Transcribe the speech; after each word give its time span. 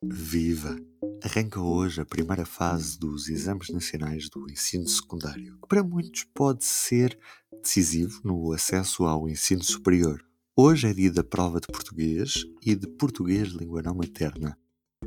Viva! 0.00 0.76
Arranca 1.24 1.60
hoje 1.60 2.00
a 2.00 2.06
primeira 2.06 2.46
fase 2.46 2.96
dos 2.96 3.28
exames 3.28 3.68
nacionais 3.68 4.28
do 4.28 4.48
ensino 4.48 4.86
secundário, 4.86 5.58
que 5.60 5.66
para 5.68 5.82
muitos 5.82 6.22
pode 6.22 6.64
ser 6.64 7.18
decisivo 7.60 8.20
no 8.22 8.52
acesso 8.52 9.04
ao 9.04 9.28
ensino 9.28 9.64
superior. 9.64 10.24
Hoje 10.56 10.86
é 10.86 10.94
dia 10.94 11.10
da 11.10 11.24
prova 11.24 11.58
de 11.58 11.66
português 11.66 12.44
e 12.64 12.76
de 12.76 12.86
português 12.86 13.48
língua 13.48 13.82
não 13.82 13.96
materna. 13.96 14.56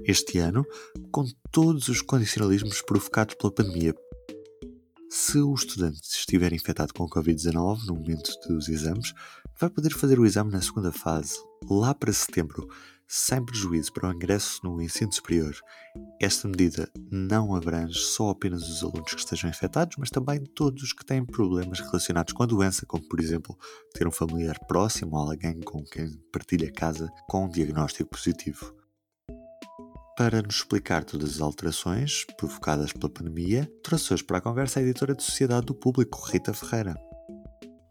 Este 0.04 0.40
ano, 0.40 0.66
com 1.10 1.26
todos 1.52 1.88
os 1.88 2.02
condicionalismos 2.02 2.82
provocados 2.82 3.36
pela 3.36 3.54
pandemia. 3.54 3.96
Se 5.10 5.38
o 5.38 5.54
estudante 5.54 6.02
estiver 6.02 6.52
infectado 6.52 6.94
com 6.94 7.08
Covid-19 7.08 7.86
no 7.86 7.96
momento 7.96 8.32
dos 8.46 8.68
exames, 8.68 9.14
vai 9.58 9.70
poder 9.70 9.94
fazer 9.94 10.20
o 10.20 10.26
exame 10.26 10.52
na 10.52 10.62
segunda 10.62 10.92
fase, 10.92 11.38
lá 11.70 11.94
para 11.94 12.12
setembro, 12.12 12.68
sem 13.14 13.44
prejuízo 13.44 13.92
para 13.92 14.08
o 14.08 14.14
ingresso 14.14 14.62
no 14.64 14.82
ensino 14.82 15.12
superior. 15.12 15.54
Esta 16.18 16.48
medida 16.48 16.90
não 17.12 17.54
abrange 17.54 18.00
só 18.00 18.30
apenas 18.30 18.64
os 18.70 18.82
alunos 18.82 19.14
que 19.14 19.20
estejam 19.20 19.50
infectados, 19.50 19.98
mas 19.98 20.10
também 20.10 20.42
todos 20.56 20.82
os 20.82 20.94
que 20.94 21.04
têm 21.04 21.26
problemas 21.26 21.82
relacionados 21.82 22.32
com 22.32 22.42
a 22.42 22.46
doença, 22.46 22.86
como 22.86 23.06
por 23.10 23.20
exemplo 23.20 23.58
ter 23.94 24.08
um 24.08 24.12
familiar 24.12 24.58
próximo 24.66 25.18
ou 25.18 25.30
alguém 25.30 25.60
com 25.60 25.84
quem 25.84 26.10
partilha 26.32 26.72
casa 26.72 27.12
com 27.28 27.44
um 27.44 27.50
diagnóstico 27.50 28.10
positivo. 28.10 28.74
Para 30.16 30.42
nos 30.42 30.56
explicar 30.56 31.04
todas 31.04 31.32
as 31.32 31.42
alterações 31.42 32.26
provocadas 32.38 32.94
pela 32.94 33.12
pandemia, 33.12 33.70
trouxe 33.84 34.14
hoje 34.14 34.24
para 34.24 34.38
a 34.38 34.42
conversa 34.42 34.80
a 34.80 34.84
editora 34.84 35.14
de 35.14 35.24
Sociedade 35.24 35.66
do 35.66 35.76
Público, 35.76 36.18
Rita 36.32 36.54
Ferreira. 36.54 37.11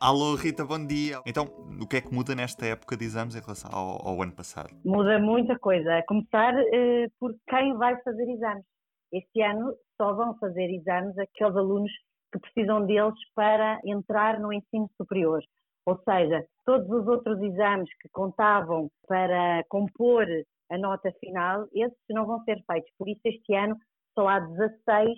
Alô, 0.03 0.35
Rita, 0.35 0.65
bom 0.65 0.87
dia. 0.87 1.21
Então, 1.27 1.45
o 1.79 1.87
que 1.87 1.99
é 1.99 2.01
que 2.01 2.11
muda 2.11 2.35
nesta 2.35 2.65
época 2.65 2.97
de 2.97 3.05
exames 3.05 3.37
em 3.37 3.41
relação 3.41 3.71
ao, 3.71 4.09
ao 4.09 4.23
ano 4.23 4.33
passado? 4.33 4.71
Muda 4.83 5.19
muita 5.19 5.59
coisa. 5.59 5.99
A 5.99 6.03
começar 6.07 6.55
eh, 6.59 7.09
por 7.21 7.35
quem 7.47 7.77
vai 7.77 8.01
fazer 8.01 8.27
exames. 8.31 8.65
Este 9.13 9.43
ano 9.43 9.75
só 9.99 10.15
vão 10.15 10.39
fazer 10.39 10.71
exames 10.71 11.19
aqueles 11.19 11.55
alunos 11.55 11.93
que 12.33 12.39
precisam 12.39 12.87
deles 12.87 13.13
para 13.35 13.79
entrar 13.85 14.41
no 14.41 14.51
ensino 14.51 14.89
superior. 14.97 15.43
Ou 15.85 16.01
seja, 16.03 16.47
todos 16.65 16.89
os 16.89 17.07
outros 17.07 17.39
exames 17.43 17.91
que 18.01 18.09
contavam 18.09 18.89
para 19.07 19.63
compor 19.69 20.25
a 20.71 20.79
nota 20.79 21.13
final, 21.21 21.67
esses 21.75 21.99
não 22.09 22.25
vão 22.25 22.43
ser 22.45 22.57
feitos. 22.67 22.91
Por 22.97 23.07
isso, 23.07 23.21
este 23.27 23.55
ano 23.55 23.77
só 24.15 24.27
há 24.27 24.41
16 24.41 25.11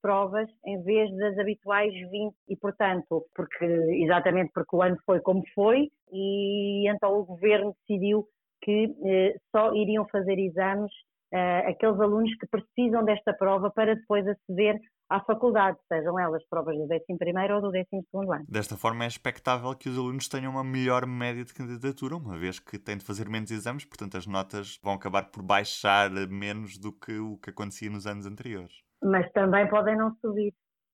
provas 0.00 0.48
em 0.64 0.82
vez 0.82 1.14
das 1.16 1.38
habituais 1.38 1.92
20 1.92 2.34
e 2.48 2.56
portanto, 2.56 3.26
porque 3.34 3.64
exatamente 3.64 4.50
porque 4.52 4.74
o 4.74 4.82
ano 4.82 4.96
foi 5.04 5.20
como 5.20 5.42
foi 5.54 5.90
e 6.12 6.88
então 6.88 7.18
o 7.18 7.24
governo 7.24 7.74
decidiu 7.80 8.26
que 8.62 8.94
eh, 9.04 9.36
só 9.54 9.72
iriam 9.74 10.06
fazer 10.08 10.38
exames 10.38 10.92
eh, 11.32 11.70
aqueles 11.70 12.00
alunos 12.00 12.34
que 12.36 12.46
precisam 12.46 13.04
desta 13.04 13.32
prova 13.32 13.70
para 13.70 13.94
depois 13.94 14.26
aceder 14.26 14.80
à 15.08 15.20
faculdade, 15.20 15.76
sejam 15.88 16.18
elas 16.18 16.42
provas 16.48 16.76
do 16.76 16.84
11 16.84 17.52
ou 17.52 17.60
do 17.60 17.70
12 17.70 17.86
ano. 18.32 18.44
Desta 18.48 18.76
forma 18.76 19.04
é 19.04 19.08
expectável 19.08 19.74
que 19.74 19.88
os 19.88 19.98
alunos 19.98 20.28
tenham 20.28 20.52
uma 20.52 20.62
melhor 20.62 21.06
média 21.06 21.44
de 21.44 21.54
candidatura, 21.54 22.16
uma 22.16 22.36
vez 22.36 22.58
que 22.60 22.78
têm 22.78 22.96
de 22.96 23.04
fazer 23.04 23.28
menos 23.28 23.50
exames, 23.50 23.84
portanto 23.84 24.16
as 24.16 24.26
notas 24.26 24.78
vão 24.82 24.94
acabar 24.94 25.30
por 25.30 25.42
baixar 25.42 26.10
menos 26.28 26.78
do 26.78 26.92
que 26.92 27.18
o 27.18 27.36
que 27.38 27.50
acontecia 27.50 27.90
nos 27.90 28.06
anos 28.06 28.26
anteriores 28.26 28.89
mas 29.02 29.30
também 29.32 29.68
podem 29.68 29.96
não 29.96 30.14
subir, 30.16 30.52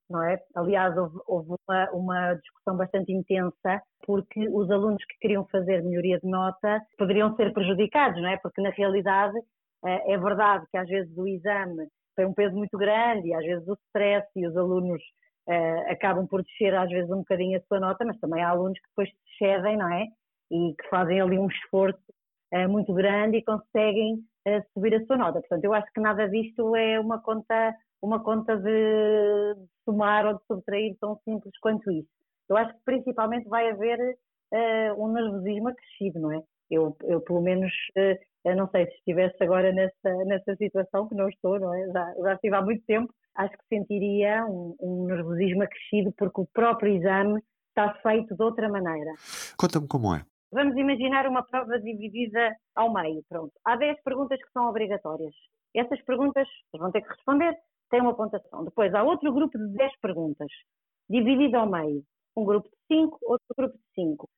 não 0.08 0.22
é? 0.22 0.40
Aliás, 0.54 0.96
houve, 0.96 1.18
houve 1.26 1.54
uma, 1.66 1.90
uma, 1.90 2.34
discussão 2.34 2.76
bastante 2.76 3.12
intensa 3.12 3.82
porque 4.04 4.48
os 4.48 4.70
alunos 4.70 5.04
que 5.04 5.18
queriam 5.20 5.44
fazer 5.46 5.82
melhoria 5.82 6.18
de 6.20 6.28
nota 6.28 6.80
poderiam 6.98 7.34
ser 7.36 7.52
prejudicados, 7.52 8.20
não 8.20 8.28
é? 8.28 8.36
Porque 8.36 8.60
na 8.60 8.70
realidade 8.70 9.36
eh, 9.84 10.12
é 10.12 10.18
verdade 10.18 10.66
que 10.70 10.76
às 10.76 10.88
vezes 10.88 11.16
o 11.16 11.26
exame 11.26 11.88
tem 12.16 12.26
um 12.26 12.34
peso 12.34 12.56
muito 12.56 12.76
grande 12.78 13.28
e 13.28 13.34
às 13.34 13.44
vezes 13.44 13.68
o 13.68 13.76
stress 13.88 14.26
e 14.34 14.46
os 14.46 14.56
alunos 14.56 15.02
uh, 15.48 15.92
acabam 15.92 16.26
por 16.26 16.42
descer 16.42 16.74
às 16.74 16.88
vezes 16.88 17.10
um 17.10 17.18
bocadinho 17.18 17.58
a 17.58 17.62
sua 17.62 17.78
nota, 17.78 18.04
mas 18.04 18.18
também 18.18 18.42
há 18.42 18.48
alunos 18.48 18.78
que 18.78 18.88
depois 18.88 19.08
se 19.10 19.38
cedem, 19.38 19.76
não 19.76 19.92
é? 19.92 20.06
E 20.50 20.74
que 20.74 20.88
fazem 20.88 21.20
ali 21.20 21.38
um 21.38 21.48
esforço 21.48 22.00
uh, 22.54 22.68
muito 22.68 22.92
grande 22.94 23.38
e 23.38 23.44
conseguem 23.44 24.14
uh, 24.48 24.62
subir 24.72 24.94
a 24.94 25.04
sua 25.04 25.16
nota. 25.16 25.40
Portanto, 25.40 25.64
eu 25.64 25.74
acho 25.74 25.92
que 25.92 26.00
nada 26.00 26.28
disto 26.28 26.74
é 26.74 26.98
uma 26.98 27.20
conta 27.20 27.74
uma 28.02 28.22
conta 28.22 28.56
de 28.56 29.56
somar 29.84 30.26
ou 30.26 30.34
de 30.34 30.44
subtrair 30.46 30.96
tão 31.00 31.18
simples 31.24 31.52
quanto 31.60 31.90
isso. 31.90 32.08
Eu 32.48 32.56
acho 32.56 32.72
que 32.74 32.80
principalmente 32.84 33.48
vai 33.48 33.70
haver 33.70 33.98
uh, 33.98 35.04
um 35.04 35.12
nervosismo 35.12 35.68
acrescido, 35.68 36.20
não 36.20 36.32
é? 36.32 36.42
Eu, 36.70 36.96
eu 37.04 37.20
pelo 37.20 37.40
menos, 37.40 37.72
uh, 37.96 38.54
não 38.54 38.68
sei 38.70 38.86
se 38.86 38.94
estivesse 38.96 39.42
agora 39.42 39.72
nessa, 39.72 40.24
nessa 40.24 40.56
situação, 40.56 41.08
que 41.08 41.14
não 41.14 41.28
estou, 41.28 41.58
não 41.58 41.74
é? 41.74 41.86
Já, 41.88 42.14
já 42.14 42.34
estive 42.34 42.56
há 42.56 42.62
muito 42.62 42.84
tempo, 42.84 43.12
acho 43.34 43.52
que 43.52 43.66
sentiria 43.68 44.44
um, 44.46 44.76
um 44.80 45.06
nervosismo 45.06 45.62
acrescido 45.62 46.12
porque 46.16 46.40
o 46.40 46.48
próprio 46.52 46.94
exame 46.94 47.40
está 47.68 47.92
feito 48.02 48.34
de 48.34 48.42
outra 48.42 48.68
maneira. 48.68 49.12
Conta-me 49.58 49.86
como 49.86 50.14
é. 50.14 50.24
Vamos 50.52 50.76
imaginar 50.76 51.26
uma 51.26 51.44
prova 51.44 51.78
dividida 51.80 52.56
ao 52.74 52.92
meio, 52.92 53.22
pronto. 53.28 53.52
Há 53.64 53.76
10 53.76 54.02
perguntas 54.02 54.38
que 54.40 54.50
são 54.52 54.68
obrigatórias. 54.68 55.34
Essas 55.74 56.00
perguntas 56.02 56.48
vão 56.72 56.90
ter 56.90 57.02
que 57.02 57.08
responder 57.08 57.54
tem 57.90 58.00
uma 58.00 58.14
pontuação. 58.14 58.64
Depois 58.64 58.94
há 58.94 59.02
outro 59.02 59.32
grupo 59.32 59.58
de 59.58 59.68
10 59.74 59.92
perguntas, 60.00 60.48
dividido 61.08 61.56
ao 61.56 61.70
meio. 61.70 62.02
Um 62.36 62.44
grupo 62.44 62.68
de 62.68 62.76
5, 62.88 63.18
outro 63.22 63.46
grupo 63.56 63.76
de 63.76 63.84
5. 63.94 64.28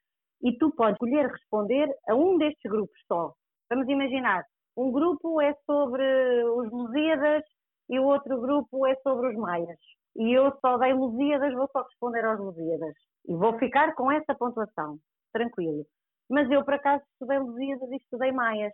E 0.43 0.57
tu 0.57 0.71
podes 0.71 0.95
escolher 0.95 1.27
responder 1.27 1.93
a 2.09 2.15
um 2.15 2.39
destes 2.39 2.71
grupos 2.71 2.97
só. 3.07 3.33
Vamos 3.71 3.89
imaginar, 3.89 4.45
um 4.77 4.93
grupo 4.93 5.41
é 5.41 5.53
sobre 5.67 6.05
os 6.45 6.71
Lusíadas 6.71 7.43
e 7.89 7.99
o 7.99 8.05
outro 8.05 8.41
grupo 8.41 8.87
é 8.87 8.95
sobre 9.03 9.31
os 9.31 9.37
Maias. 9.37 9.79
E 10.17 10.33
eu 10.33 10.57
só 10.61 10.79
dei 10.79 10.93
Lusíadas, 10.93 11.53
vou 11.55 11.69
só 11.73 11.83
responder 11.83 12.25
aos 12.25 12.39
Lusíadas. 12.39 12.95
E 13.27 13.35
vou 13.35 13.59
ficar 13.59 13.95
com 13.95 14.11
essa 14.11 14.35
pontuação, 14.35 14.99
tranquilo. 15.33 15.85
Mas 16.31 16.51
eu, 16.51 16.65
por 16.65 16.75
acaso, 16.75 17.03
estudei 17.13 17.39
Lusíadas 17.39 17.91
e 17.91 17.97
estudei 17.97 18.31
Maias. 18.31 18.73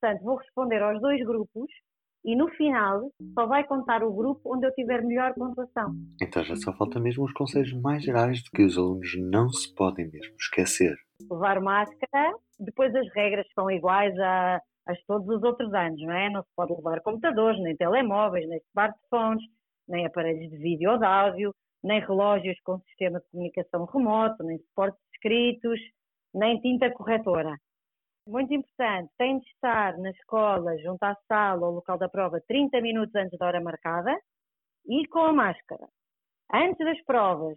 Portanto, 0.00 0.24
vou 0.24 0.36
responder 0.36 0.82
aos 0.82 1.00
dois 1.00 1.22
grupos 1.24 1.70
e 2.28 2.36
no 2.36 2.46
final 2.48 3.10
só 3.32 3.46
vai 3.46 3.64
contar 3.64 4.04
o 4.04 4.12
grupo 4.12 4.54
onde 4.54 4.66
eu 4.66 4.74
tiver 4.74 5.02
melhor 5.02 5.32
pontuação. 5.32 5.94
Então 6.20 6.44
já 6.44 6.54
só 6.56 6.74
falta 6.74 7.00
mesmo 7.00 7.24
os 7.24 7.32
conselhos 7.32 7.72
mais 7.80 8.04
gerais 8.04 8.42
de 8.42 8.50
que 8.50 8.62
os 8.62 8.76
alunos 8.76 9.16
não 9.18 9.48
se 9.48 9.74
podem 9.74 10.10
mesmo 10.10 10.34
esquecer. 10.38 10.94
Levar 11.30 11.58
máscara, 11.62 12.34
depois 12.60 12.94
as 12.94 13.08
regras 13.14 13.46
são 13.54 13.70
iguais 13.70 14.14
a, 14.18 14.56
a 14.56 14.94
todos 15.06 15.26
os 15.26 15.42
outros 15.42 15.72
anos, 15.72 15.98
não 16.02 16.12
é? 16.12 16.28
Não 16.28 16.42
se 16.42 16.48
pode 16.54 16.74
levar 16.74 17.00
computadores, 17.00 17.62
nem 17.62 17.74
telemóveis, 17.74 18.46
nem 18.46 18.60
smartphones, 18.68 19.42
nem 19.88 20.04
aparelhos 20.04 20.50
de 20.50 20.58
vídeo 20.58 20.90
ou 20.90 20.98
de 20.98 21.06
áudio, 21.06 21.54
nem 21.82 21.98
relógios 21.98 22.60
com 22.60 22.78
sistema 22.80 23.20
de 23.20 23.26
comunicação 23.30 23.86
remoto, 23.86 24.44
nem 24.44 24.58
suportes 24.58 25.00
escritos, 25.14 25.80
nem 26.34 26.60
tinta 26.60 26.90
corretora. 26.90 27.56
Muito 28.28 28.52
importante, 28.52 29.10
tem 29.16 29.38
de 29.38 29.46
estar 29.46 29.96
na 29.96 30.10
escola, 30.10 30.76
junto 30.80 31.02
à 31.02 31.16
sala 31.26 31.66
ou 31.66 31.76
local 31.76 31.96
da 31.96 32.10
prova, 32.10 32.38
30 32.46 32.78
minutos 32.82 33.14
antes 33.14 33.38
da 33.38 33.46
hora 33.46 33.58
marcada 33.58 34.14
e 34.86 35.08
com 35.08 35.20
a 35.20 35.32
máscara. 35.32 35.88
Antes 36.52 36.76
das 36.76 37.02
provas 37.06 37.56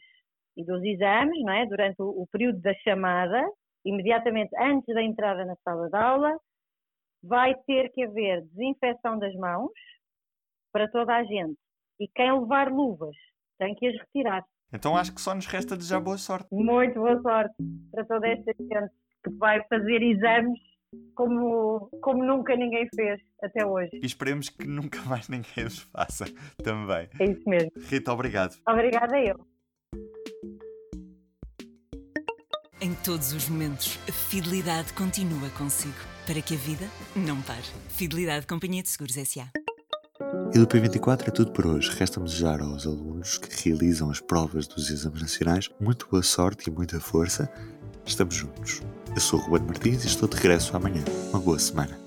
e 0.55 0.63
dos 0.63 0.81
exames, 0.81 1.43
não 1.43 1.51
é? 1.51 1.65
durante 1.65 2.01
o, 2.01 2.21
o 2.21 2.27
período 2.27 2.61
da 2.61 2.73
chamada, 2.75 3.45
imediatamente 3.83 4.55
antes 4.57 4.95
da 4.95 5.03
entrada 5.03 5.43
na 5.43 5.57
sala 5.57 5.89
de 5.89 5.97
aula, 5.97 6.39
vai 7.21 7.53
ter 7.67 7.91
que 7.91 8.05
haver 8.05 8.41
desinfecção 8.43 9.19
das 9.19 9.35
mãos 9.35 9.73
para 10.71 10.89
toda 10.89 11.13
a 11.13 11.23
gente. 11.25 11.59
E 11.99 12.07
quem 12.07 12.31
levar 12.31 12.71
luvas 12.71 13.17
tem 13.59 13.75
que 13.75 13.87
as 13.87 13.99
retirar. 13.99 14.45
Então 14.71 14.95
acho 14.95 15.13
que 15.13 15.19
só 15.19 15.35
nos 15.35 15.47
resta 15.47 15.75
desejar 15.75 15.99
boa 15.99 16.17
sorte. 16.17 16.47
Muito 16.49 16.93
boa 16.93 17.21
sorte 17.21 17.55
para 17.91 18.05
toda 18.05 18.25
esta 18.25 18.53
gente 18.57 19.00
que 19.23 19.31
vai 19.37 19.63
fazer 19.67 20.01
exames 20.01 20.59
como, 21.15 21.89
como 22.01 22.23
nunca 22.23 22.55
ninguém 22.55 22.87
fez 22.95 23.19
até 23.41 23.65
hoje. 23.65 23.91
E 23.93 24.05
esperemos 24.05 24.49
que 24.49 24.67
nunca 24.67 25.01
mais 25.07 25.29
ninguém 25.29 25.65
os 25.65 25.79
faça 25.79 26.25
também. 26.63 27.07
É 27.19 27.25
isso 27.25 27.47
mesmo. 27.47 27.71
Rita, 27.87 28.11
obrigado. 28.11 28.57
Obrigada 28.67 29.19
eu. 29.19 29.35
Em 32.83 32.95
todos 32.95 33.31
os 33.31 33.47
momentos, 33.47 33.99
a 34.09 34.11
fidelidade 34.11 34.91
continua 34.93 35.51
consigo, 35.51 35.93
para 36.25 36.41
que 36.41 36.55
a 36.55 36.57
vida 36.57 36.85
não 37.15 37.39
pare. 37.43 37.61
Fidelidade 37.89 38.47
Companhia 38.47 38.81
de 38.81 38.89
Seguros 38.89 39.15
S.A. 39.17 39.51
E 40.53 40.57
do 40.57 40.67
P24 40.67 41.27
é 41.27 41.31
tudo 41.31 41.51
por 41.51 41.67
hoje. 41.67 41.91
Resta-me 41.91 42.25
desejar 42.25 42.59
aos 42.59 42.87
alunos 42.87 43.37
que 43.37 43.69
realizam 43.69 44.09
as 44.09 44.19
provas 44.19 44.67
dos 44.67 44.89
exames 44.89 45.21
nacionais 45.21 45.69
muito 45.79 46.07
boa 46.09 46.23
sorte 46.23 46.69
e 46.69 46.73
muita 46.73 46.99
força. 46.99 47.49
Estamos 48.05 48.35
juntos. 48.35 48.81
Eu 49.13 49.21
sou 49.21 49.39
o 49.39 49.43
Ruben 49.43 49.67
Martins 49.67 50.03
e 50.03 50.07
estou 50.07 50.27
de 50.27 50.35
regresso 50.35 50.75
amanhã. 50.75 51.03
Uma 51.29 51.39
boa 51.39 51.59
semana. 51.59 51.99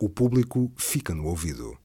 O 0.00 0.08
público 0.08 0.70
fica 0.76 1.14
no 1.14 1.26
ouvido. 1.26 1.76